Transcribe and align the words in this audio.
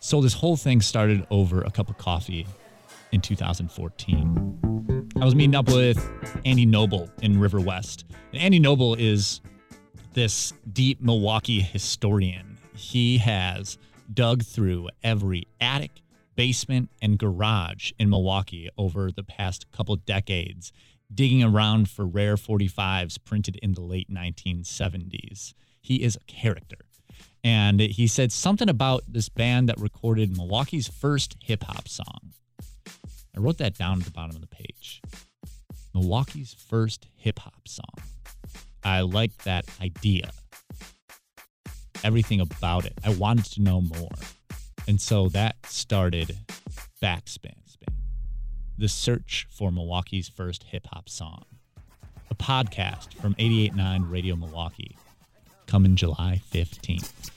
So 0.00 0.20
this 0.20 0.34
whole 0.34 0.56
thing 0.56 0.80
started 0.80 1.26
over 1.28 1.62
a 1.62 1.70
cup 1.70 1.90
of 1.90 1.98
coffee 1.98 2.46
in 3.10 3.20
2014. 3.20 5.10
I 5.20 5.24
was 5.24 5.34
meeting 5.34 5.56
up 5.56 5.68
with 5.68 5.98
Andy 6.44 6.66
Noble 6.66 7.10
in 7.20 7.38
Riverwest. 7.38 8.04
And 8.32 8.40
Andy 8.40 8.60
Noble 8.60 8.94
is 8.94 9.40
this 10.14 10.52
deep 10.72 11.00
Milwaukee 11.00 11.60
historian. 11.60 12.58
He 12.76 13.18
has 13.18 13.76
dug 14.12 14.44
through 14.44 14.88
every 15.02 15.48
attic, 15.60 16.02
basement, 16.36 16.90
and 17.02 17.18
garage 17.18 17.90
in 17.98 18.08
Milwaukee 18.08 18.70
over 18.78 19.10
the 19.10 19.24
past 19.24 19.70
couple 19.72 19.96
decades, 19.96 20.72
digging 21.12 21.42
around 21.42 21.90
for 21.90 22.06
rare 22.06 22.36
45s 22.36 23.18
printed 23.24 23.56
in 23.56 23.72
the 23.72 23.80
late 23.80 24.08
1970s. 24.08 25.54
He 25.80 26.04
is 26.04 26.14
a 26.14 26.24
character. 26.32 26.78
And 27.44 27.80
he 27.80 28.06
said 28.06 28.32
something 28.32 28.68
about 28.68 29.04
this 29.08 29.28
band 29.28 29.68
that 29.68 29.78
recorded 29.80 30.36
Milwaukee's 30.36 30.88
first 30.88 31.36
hip 31.42 31.64
hop 31.64 31.88
song. 31.88 32.32
I 33.36 33.40
wrote 33.40 33.58
that 33.58 33.78
down 33.78 33.98
at 33.98 34.04
the 34.04 34.10
bottom 34.10 34.34
of 34.34 34.42
the 34.42 34.48
page. 34.48 35.00
Milwaukee's 35.94 36.54
first 36.54 37.06
hip 37.16 37.38
hop 37.38 37.66
song. 37.66 38.04
I 38.84 39.00
liked 39.00 39.44
that 39.44 39.66
idea. 39.80 40.30
Everything 42.04 42.40
about 42.40 42.84
it. 42.84 42.94
I 43.04 43.10
wanted 43.14 43.46
to 43.46 43.62
know 43.62 43.80
more. 43.80 44.10
And 44.86 45.00
so 45.00 45.28
that 45.30 45.56
started 45.66 46.36
Backspin 47.02 47.54
Spin, 47.66 47.94
the 48.76 48.88
search 48.88 49.46
for 49.50 49.70
Milwaukee's 49.70 50.28
first 50.28 50.64
hip 50.64 50.86
hop 50.92 51.08
song. 51.08 51.44
A 52.30 52.34
podcast 52.34 53.14
from 53.14 53.34
889 53.38 54.02
Radio 54.10 54.36
Milwaukee, 54.36 54.96
coming 55.68 55.94
July 55.94 56.42
15th. 56.50 57.30